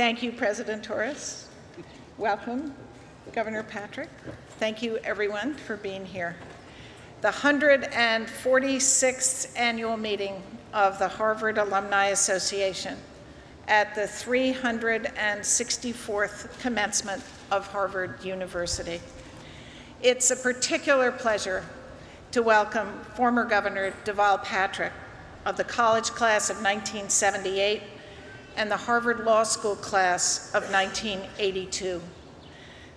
[0.00, 1.46] Thank you, President Torres.
[2.16, 2.74] Welcome,
[3.34, 4.08] Governor Patrick.
[4.58, 6.36] Thank you, everyone, for being here.
[7.20, 10.42] The 146th annual meeting
[10.72, 12.96] of the Harvard Alumni Association
[13.68, 19.02] at the 364th commencement of Harvard University.
[20.00, 21.62] It's a particular pleasure
[22.32, 24.94] to welcome former Governor Deval Patrick
[25.44, 27.82] of the college class of 1978
[28.56, 32.00] and the Harvard Law School class of 1982.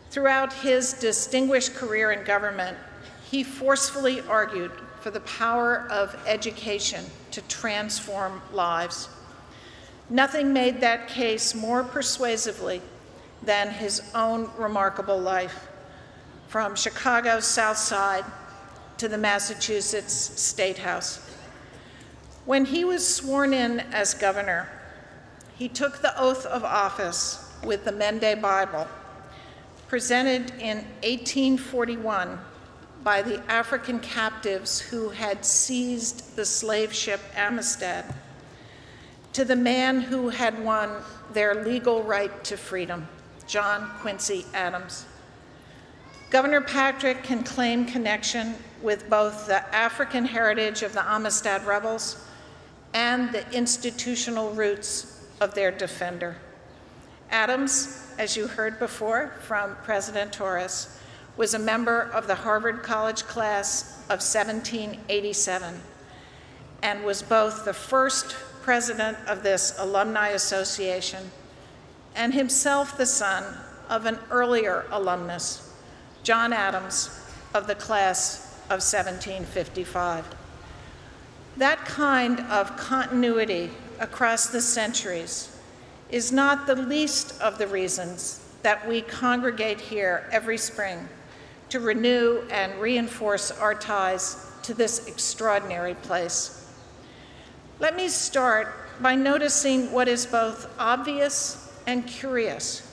[0.10, 2.78] Throughout his distinguished career in government,
[3.30, 4.72] he forcefully argued
[5.02, 9.10] for the power of education to transform lives.
[10.10, 12.82] Nothing made that case more persuasively
[13.42, 15.68] than his own remarkable life,
[16.48, 18.24] from Chicago's South Side
[18.98, 21.20] to the Massachusetts State House.
[22.46, 24.70] When he was sworn in as governor,
[25.58, 28.88] he took the oath of office with the Mende Bible,
[29.88, 32.40] presented in 1841
[33.04, 38.06] by the African captives who had seized the slave ship Amistad,
[39.34, 41.02] to the man who had won
[41.34, 43.08] their legal right to freedom,
[43.48, 45.06] John Quincy Adams.
[46.30, 52.26] Governor Patrick can claim connection with both the African heritage of the Amistad rebels
[52.94, 56.38] and the institutional roots of their defender.
[57.30, 61.00] Adams, as you heard before from President Torres,
[61.36, 65.80] was a member of the Harvard College class of 1787
[66.84, 71.32] and was both the first president of this alumni association
[72.16, 73.44] and himself the son
[73.90, 75.74] of an earlier alumnus,
[76.24, 77.20] John Adams,
[77.54, 80.26] of the class of 1755.
[81.58, 83.72] That kind of continuity
[84.04, 85.58] across the centuries
[86.12, 91.08] is not the least of the reasons that we congregate here every spring
[91.70, 96.70] to renew and reinforce our ties to this extraordinary place.
[97.80, 102.88] Let me start by noticing what is both obvious and curious.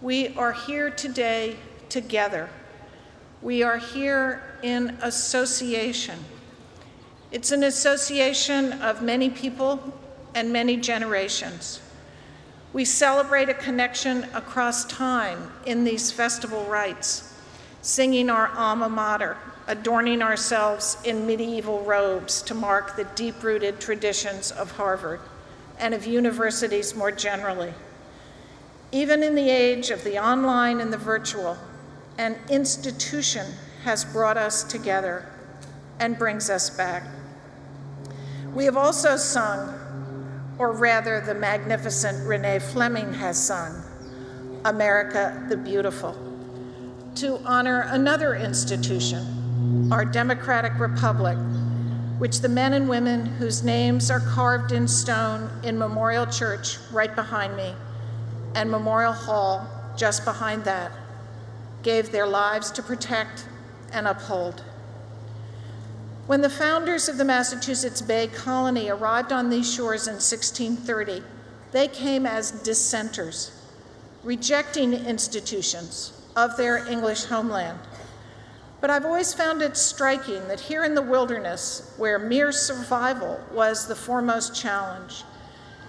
[0.00, 1.56] We are here today
[1.88, 2.48] together.
[3.42, 6.18] We are here in association.
[7.32, 9.92] It's an association of many people
[10.36, 11.80] and many generations.
[12.74, 17.32] We celebrate a connection across time in these festival rites,
[17.80, 24.50] singing our alma mater, adorning ourselves in medieval robes to mark the deep rooted traditions
[24.50, 25.20] of Harvard
[25.78, 27.72] and of universities more generally.
[28.92, 31.56] Even in the age of the online and the virtual,
[32.18, 33.46] an institution
[33.84, 35.26] has brought us together
[35.98, 37.04] and brings us back.
[38.52, 39.85] We have also sung
[40.58, 43.82] or rather, the magnificent Renee Fleming has sung,
[44.64, 46.16] America the Beautiful,
[47.16, 51.36] to honor another institution, our democratic republic,
[52.18, 57.14] which the men and women whose names are carved in stone in Memorial Church right
[57.14, 57.74] behind me
[58.54, 60.90] and Memorial Hall just behind that
[61.82, 63.46] gave their lives to protect
[63.92, 64.64] and uphold.
[66.26, 71.22] When the founders of the Massachusetts Bay Colony arrived on these shores in 1630,
[71.70, 73.52] they came as dissenters,
[74.24, 77.78] rejecting institutions of their English homeland.
[78.80, 83.86] But I've always found it striking that here in the wilderness, where mere survival was
[83.86, 85.22] the foremost challenge,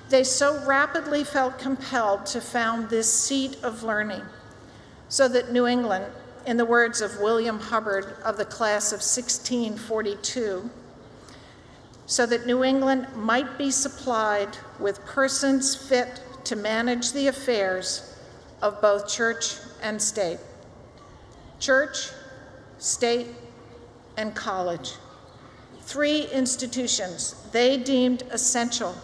[0.09, 4.22] they so rapidly felt compelled to found this seat of learning
[5.09, 6.06] so that New England
[6.47, 10.69] in the words of William Hubbard of the class of 1642,
[12.06, 18.18] so that New England might be supplied with persons fit to manage the affairs
[18.62, 20.40] of both church and state.
[21.59, 22.12] Church,
[22.78, 23.28] state,
[24.16, 24.94] and college.
[25.81, 28.96] Three institutions they deemed essential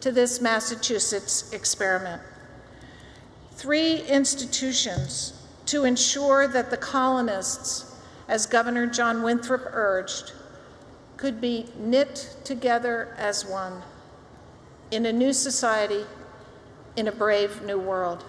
[0.00, 2.20] to this Massachusetts experiment.
[3.52, 5.39] Three institutions
[5.70, 7.94] to ensure that the colonists,
[8.26, 10.32] as Governor John Winthrop urged,
[11.16, 13.82] could be knit together as one
[14.90, 16.04] in a new society,
[16.96, 18.24] in a brave new world.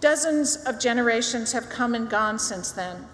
[0.00, 3.06] Dozens of generations have come and gone since then,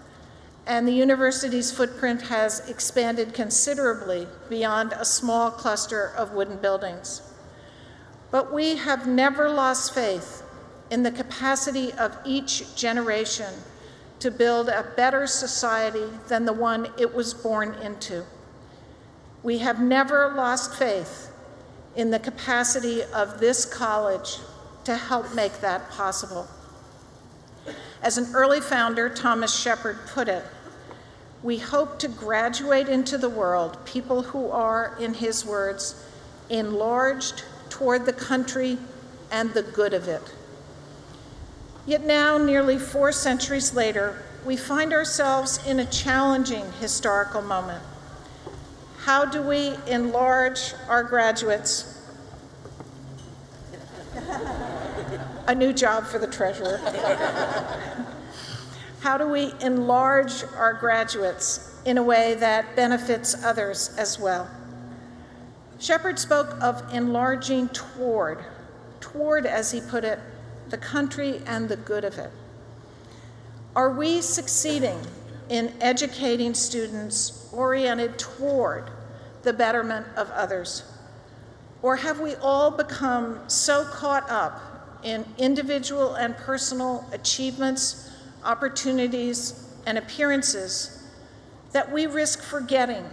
[0.65, 7.21] and the university's footprint has expanded considerably beyond a small cluster of wooden buildings.
[8.31, 10.41] But we have never lost faith
[10.89, 13.53] in the capacity of each generation
[14.19, 18.25] to build a better society than the one it was born into.
[19.43, 21.31] We have never lost faith
[21.95, 24.37] in the capacity of this college
[24.83, 26.47] to help make that possible.
[28.01, 30.43] As an early founder, Thomas Shepard, put it,
[31.41, 36.05] we hope to graduate into the world people who are, in his words,
[36.49, 38.77] enlarged toward the country
[39.31, 40.33] and the good of it.
[41.89, 47.83] Yet now, nearly four centuries later, we find ourselves in a challenging historical moment.
[48.99, 51.99] How do we enlarge our graduates?
[55.47, 56.77] a new job for the treasurer.
[58.99, 64.47] How do we enlarge our graduates in a way that benefits others as well?
[65.79, 68.45] Shepard spoke of enlarging toward,
[68.99, 70.19] toward, as he put it,
[70.69, 72.31] the country and the good of it.
[73.75, 74.99] Are we succeeding
[75.49, 78.89] in educating students oriented toward
[79.43, 80.83] the betterment of others?
[81.81, 88.11] Or have we all become so caught up in individual and personal achievements,
[88.43, 91.07] opportunities, and appearances
[91.71, 93.05] that we risk forgetting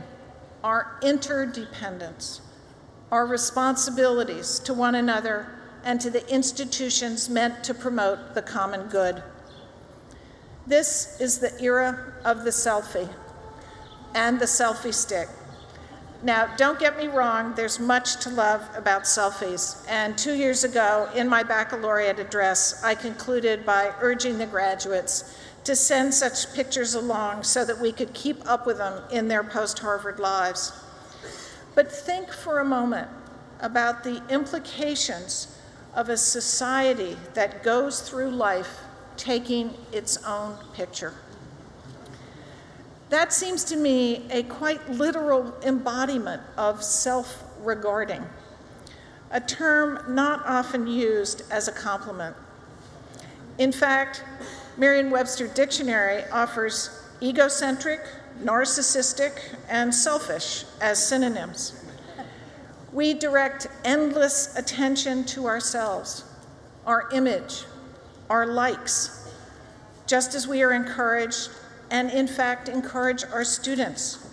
[0.64, 2.40] our interdependence,
[3.12, 5.55] our responsibilities to one another
[5.86, 9.22] and to the institutions meant to promote the common good.
[10.66, 13.08] This is the era of the selfie
[14.12, 15.28] and the selfie stick.
[16.24, 19.86] Now, don't get me wrong, there's much to love about selfies.
[19.88, 25.76] And two years ago, in my baccalaureate address, I concluded by urging the graduates to
[25.76, 29.78] send such pictures along so that we could keep up with them in their post
[29.78, 30.72] Harvard lives.
[31.76, 33.08] But think for a moment
[33.60, 35.55] about the implications
[35.96, 38.80] of a society that goes through life
[39.16, 41.14] taking its own picture.
[43.08, 48.24] That seems to me a quite literal embodiment of self regarding,
[49.30, 52.36] a term not often used as a compliment.
[53.58, 54.22] In fact,
[54.76, 56.90] Merriam Webster Dictionary offers
[57.22, 58.00] egocentric,
[58.42, 59.38] narcissistic,
[59.68, 61.85] and selfish as synonyms.
[62.96, 66.24] We direct endless attention to ourselves,
[66.86, 67.66] our image,
[68.30, 69.30] our likes,
[70.06, 71.50] just as we are encouraged
[71.90, 74.26] and in fact encourage our students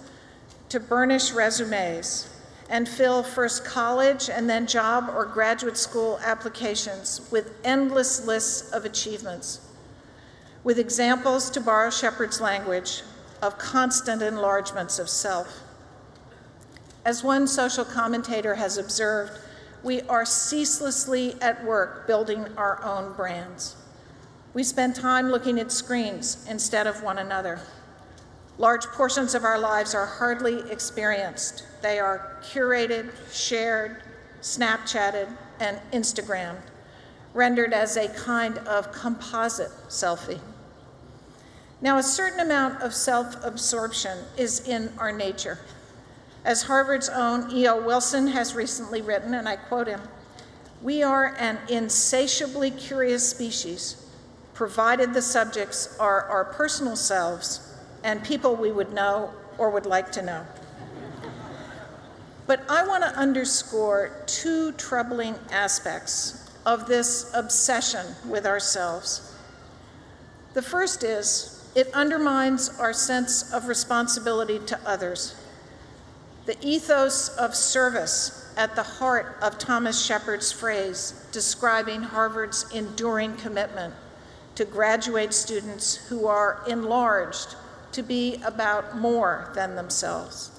[0.69, 2.30] to burnish resumes
[2.69, 8.86] and fill first college and then job or graduate school applications with endless lists of
[8.86, 9.60] achievements,
[10.63, 13.01] with examples, to borrow Shepard's language,
[13.42, 15.63] of constant enlargements of self.
[17.05, 19.39] As one social commentator has observed,
[19.83, 23.75] we are ceaselessly at work building our own brands.
[24.53, 27.59] We spend time looking at screens instead of one another.
[28.57, 31.65] Large portions of our lives are hardly experienced.
[31.81, 34.03] They are curated, shared,
[34.41, 35.27] Snapchatted,
[35.59, 36.61] and Instagrammed,
[37.33, 40.39] rendered as a kind of composite selfie.
[41.81, 45.59] Now, a certain amount of self absorption is in our nature.
[46.45, 47.81] As Harvard's own E.O.
[47.81, 50.01] Wilson has recently written, and I quote him,
[50.81, 54.04] we are an insatiably curious species
[54.54, 60.12] provided the subjects are our personal selves and people we would know or would like
[60.12, 60.45] to know.
[62.46, 69.36] But I want to underscore two troubling aspects of this obsession with ourselves.
[70.53, 75.36] The first is it undermines our sense of responsibility to others.
[76.45, 83.93] The ethos of service at the heart of Thomas Shepard's phrase describing Harvard's enduring commitment
[84.55, 87.55] to graduate students who are enlarged
[87.93, 90.51] to be about more than themselves,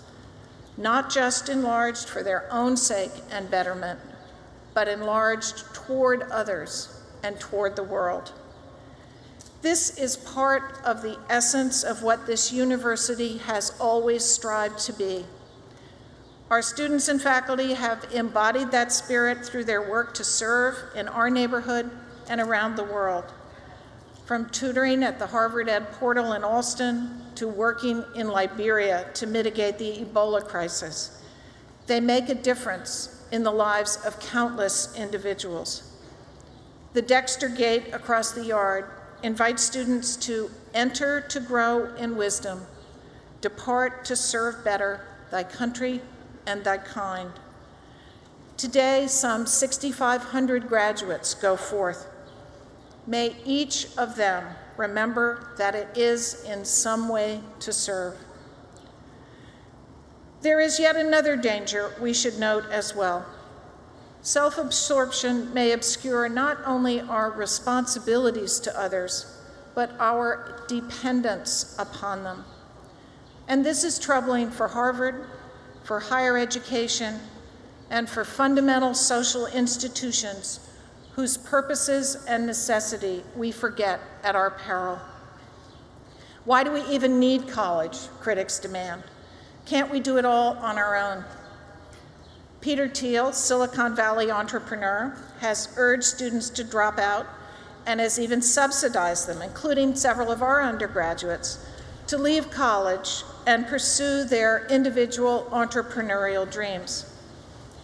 [0.76, 4.00] not just enlarged for their own sake and betterment,
[4.72, 8.32] but enlarged toward others and toward the world.
[9.60, 15.24] This is part of the essence of what this university has always strived to be.
[16.54, 21.28] Our students and faculty have embodied that spirit through their work to serve in our
[21.28, 21.90] neighborhood
[22.28, 23.24] and around the world
[24.24, 29.78] from tutoring at the Harvard Ed Portal in Allston to working in Liberia to mitigate
[29.78, 31.20] the Ebola crisis.
[31.88, 35.90] They make a difference in the lives of countless individuals.
[36.92, 38.88] The Dexter Gate across the yard
[39.24, 42.64] invites students to enter to grow in wisdom,
[43.40, 46.00] depart to serve better thy country
[46.46, 47.30] and thy kind.
[48.56, 52.06] Today, some 6,500 graduates go forth
[53.06, 58.16] May each of them remember that it is in some way to serve.
[60.40, 63.26] There is yet another danger we should note as well.
[64.22, 69.38] Self absorption may obscure not only our responsibilities to others,
[69.74, 72.44] but our dependence upon them.
[73.48, 75.26] And this is troubling for Harvard,
[75.84, 77.20] for higher education,
[77.90, 80.60] and for fundamental social institutions
[81.14, 84.98] whose purposes and necessity we forget at our peril.
[86.44, 87.96] Why do we even need college?
[88.20, 89.04] Critics demand.
[89.66, 91.24] Can't we do it all on our own?
[92.60, 97.26] Peter Thiel, Silicon Valley entrepreneur, has urged students to drop out
[97.86, 101.64] and has even subsidized them, including several of our undergraduates,
[102.06, 107.10] to leave college and pursue their individual entrepreneurial dreams.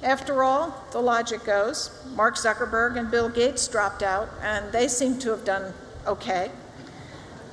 [0.03, 5.19] After all, the logic goes Mark Zuckerberg and Bill Gates dropped out, and they seem
[5.19, 5.75] to have done
[6.07, 6.51] okay.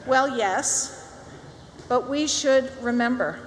[0.05, 1.13] Well, yes,
[1.89, 3.39] but we should remember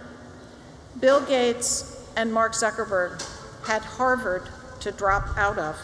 [1.00, 3.26] Bill Gates and Mark Zuckerberg
[3.67, 4.43] had Harvard
[4.81, 5.76] to drop out of.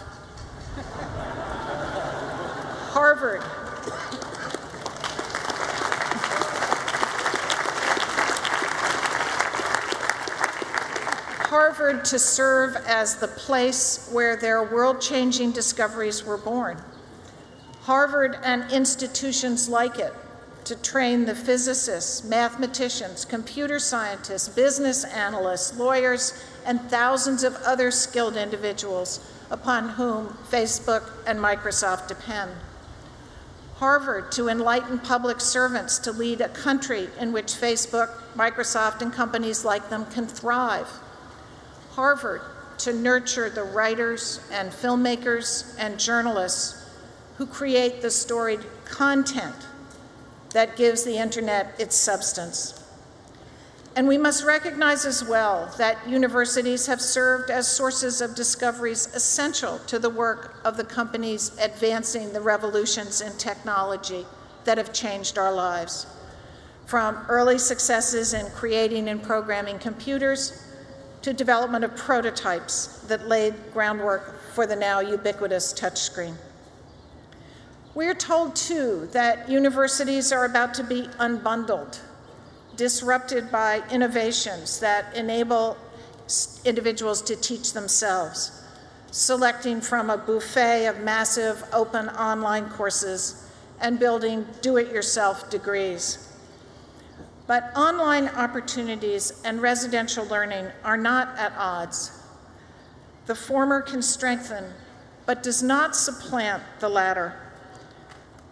[2.92, 3.42] Harvard.
[11.46, 16.76] Harvard to serve as the place where their world changing discoveries were born.
[17.82, 20.12] Harvard and institutions like it
[20.64, 28.36] to train the physicists, mathematicians, computer scientists, business analysts, lawyers, and thousands of other skilled
[28.36, 32.50] individuals upon whom Facebook and Microsoft depend.
[33.76, 39.64] Harvard to enlighten public servants to lead a country in which Facebook, Microsoft, and companies
[39.64, 40.88] like them can thrive.
[41.96, 42.42] Harvard
[42.76, 46.84] to nurture the writers and filmmakers and journalists
[47.38, 49.56] who create the storied content
[50.50, 52.84] that gives the internet its substance.
[53.96, 59.78] And we must recognize as well that universities have served as sources of discoveries essential
[59.86, 64.26] to the work of the companies advancing the revolutions in technology
[64.64, 66.06] that have changed our lives.
[66.84, 70.62] From early successes in creating and programming computers
[71.26, 76.36] to development of prototypes that laid groundwork for the now ubiquitous touchscreen.
[77.96, 81.98] We're told, too, that universities are about to be unbundled,
[82.76, 85.76] disrupted by innovations that enable
[86.64, 88.62] individuals to teach themselves,
[89.10, 96.25] selecting from a buffet of massive open online courses and building do it yourself degrees.
[97.46, 102.10] But online opportunities and residential learning are not at odds.
[103.26, 104.72] The former can strengthen,
[105.26, 107.34] but does not supplant the latter.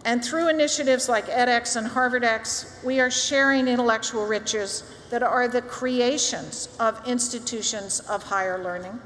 [0.05, 5.63] And through initiatives like edX and HarvardX, we are sharing intellectual riches that are the
[5.63, 8.99] creations of institutions of higher learning,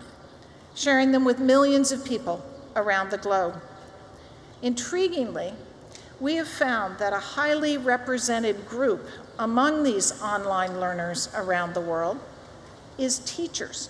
[0.76, 2.44] sharing them with millions of people
[2.76, 3.62] around the globe.
[4.62, 5.54] Intriguingly,
[6.20, 9.08] we have found that a highly represented group
[9.40, 12.20] among these online learners around the world
[12.98, 13.90] is teachers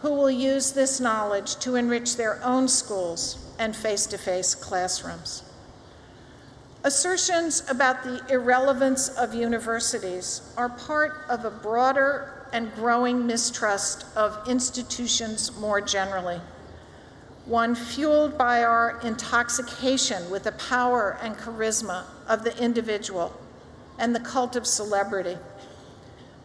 [0.00, 5.44] who will use this knowledge to enrich their own schools and face to face classrooms.
[6.82, 14.36] Assertions about the irrelevance of universities are part of a broader and growing mistrust of
[14.48, 16.40] institutions more generally,
[17.46, 23.32] one fueled by our intoxication with the power and charisma of the individual
[23.98, 25.36] and the cult of celebrity.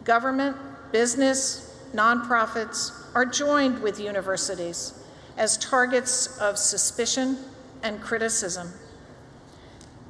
[0.03, 0.55] Government,
[0.91, 4.93] business, nonprofits are joined with universities
[5.37, 7.37] as targets of suspicion
[7.83, 8.71] and criticism.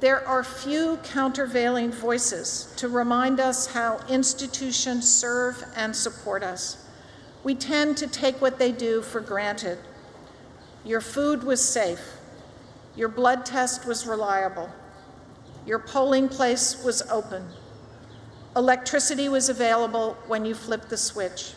[0.00, 6.86] There are few countervailing voices to remind us how institutions serve and support us.
[7.44, 9.78] We tend to take what they do for granted.
[10.84, 12.00] Your food was safe.
[12.96, 14.70] Your blood test was reliable.
[15.66, 17.46] Your polling place was open.
[18.56, 21.52] Electricity was available when you flipped the switch.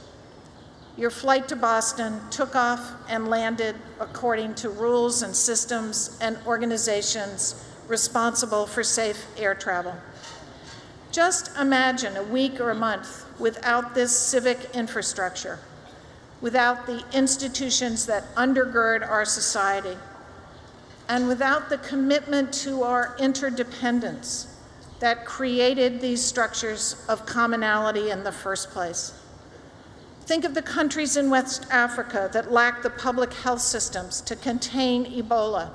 [0.96, 7.66] Your flight to Boston took off and landed according to rules and systems and organizations
[7.88, 9.96] responsible for safe air travel.
[11.12, 15.60] Just imagine a week or a month without this civic infrastructure,
[16.42, 19.98] without the institutions that undergird our society,
[21.10, 24.48] and without the commitment to our interdependence
[25.00, 29.14] that created these structures of commonality in the first place.
[30.22, 35.06] Think of the countries in West Africa that lack the public health systems to contain
[35.06, 35.72] Ebola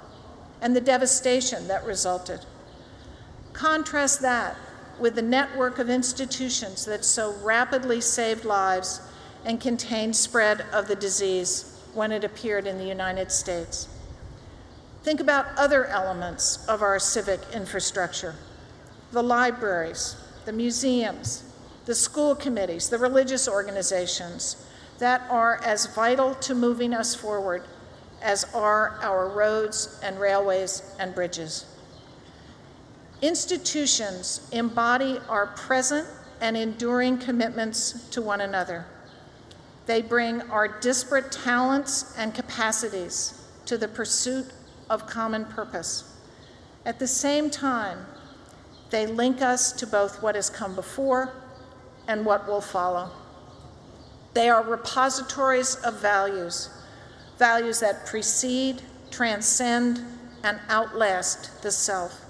[0.63, 2.47] and the devastation that resulted.
[3.53, 4.57] Contrast that
[4.99, 9.03] with the network of institutions that so rapidly saved lives
[9.45, 11.75] and contained spread of the disease.
[11.95, 13.89] when it appeared in the United States.
[15.03, 18.35] Think about other elements of our civic infrastructure
[19.11, 21.45] the libraries, the museums,
[21.87, 24.67] the school committees, the religious organizations
[24.99, 27.63] that are as vital to moving us forward
[28.21, 31.65] as are our roads and railways and bridges.
[33.23, 36.07] Institutions embody our present
[36.41, 38.85] and enduring commitments to one another.
[39.87, 44.47] They bring our disparate talents and capacities to the pursuit
[44.91, 46.17] of common purpose.
[46.85, 48.07] At the same time,
[48.91, 51.33] they link us to both what has come before
[52.07, 53.11] and what will follow.
[54.35, 56.71] They are repositories of values,
[57.39, 60.01] values that precede, transcend,
[60.43, 62.25] and outlast the self.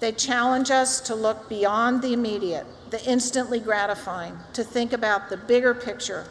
[0.00, 5.36] They challenge us to look beyond the immediate, the instantly gratifying, to think about the
[5.36, 6.24] bigger picture,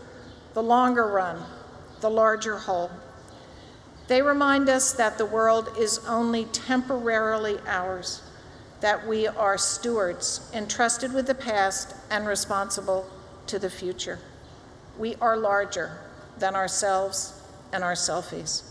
[0.53, 1.44] the longer run,
[2.00, 2.89] the larger whole.
[4.07, 8.21] They remind us that the world is only temporarily ours,
[8.79, 13.09] that we are stewards entrusted with the past and responsible
[13.47, 14.19] to the future.
[14.97, 15.99] We are larger
[16.37, 17.33] than ourselves
[17.73, 18.63] and our selfies.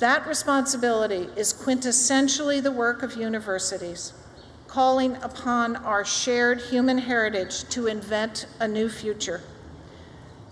[0.00, 4.12] That responsibility is quintessentially the work of universities,
[4.66, 9.40] calling upon our shared human heritage to invent a new future,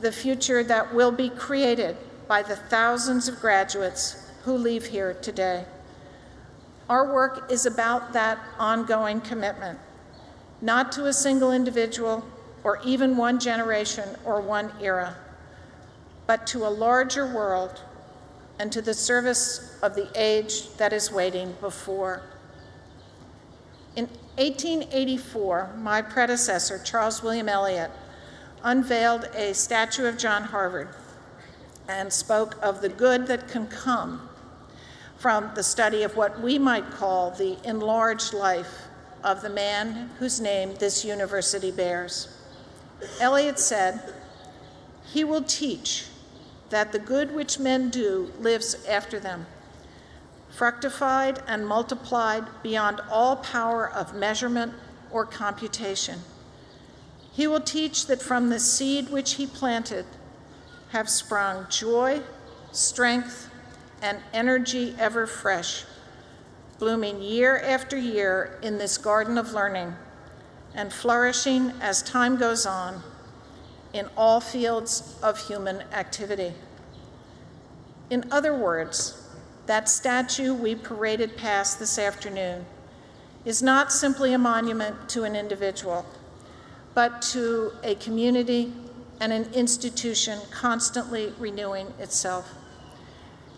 [0.01, 1.97] the future that will be created
[2.29, 5.65] by the thousands of graduates who leave here today.
[6.89, 9.79] Our work is about that ongoing commitment,
[10.61, 12.25] not to a single individual
[12.63, 15.17] or even one generation or one era,
[16.27, 17.83] but to a larger world
[18.59, 22.23] and to the service of the age that is waiting before.
[23.97, 24.07] In
[24.37, 27.91] 1884, my predecessor, Charles William Eliot,
[28.63, 30.89] unveiled a statue of John Harvard
[31.89, 34.29] and spoke of the good that can come
[35.19, 38.83] from the study of what we might call the enlarged life
[39.25, 42.29] of the man whose name this university bears.
[43.21, 44.01] Eliot said,
[45.05, 46.07] He will teach
[46.71, 49.47] that the good which men do lives after them,
[50.51, 54.75] fructified and multiplied beyond all power of measurement
[55.11, 56.21] or computation.
[57.33, 60.07] He will teach that from the seed which he planted
[60.97, 62.23] have sprung joy,
[62.73, 63.51] strength,
[64.01, 65.85] and energy ever fresh,
[66.79, 69.95] blooming year after year in this garden of learning
[70.75, 73.03] and flourishing as time goes on
[73.93, 76.55] in all fields of human activity.
[78.09, 79.29] In other words,
[79.67, 82.65] that statue we paraded past this afternoon
[83.45, 86.07] is not simply a monument to an individual,
[86.95, 88.73] but to a community
[89.21, 92.55] and an institution constantly renewing itself.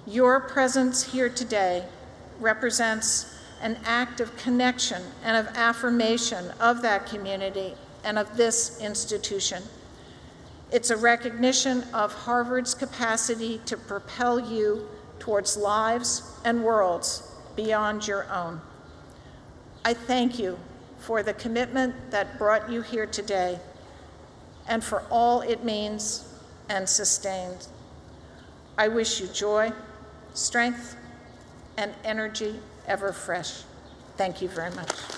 [0.06, 1.84] Your presence here today
[2.40, 9.62] represents an act of connection and of affirmation of that community and of this institution.
[10.70, 18.30] It's a recognition of Harvard's capacity to propel you towards lives and worlds beyond your
[18.30, 18.60] own.
[19.84, 20.58] I thank you
[20.98, 23.58] for the commitment that brought you here today
[24.68, 26.24] and for all it means
[26.68, 27.68] and sustains.
[28.76, 29.72] I wish you joy
[30.38, 30.96] strength,
[31.76, 33.62] and energy ever fresh.
[34.16, 35.17] Thank you very much.